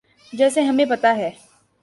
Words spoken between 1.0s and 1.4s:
ہے۔